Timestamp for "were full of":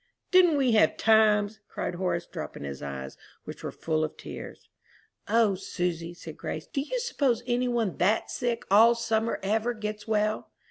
3.63-4.17